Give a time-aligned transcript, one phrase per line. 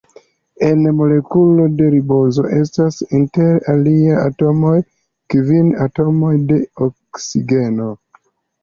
[0.67, 4.75] En molekulo de ribozo estas, inter aliaj atomoj,
[5.35, 7.97] kvin atomoj de oksigeno.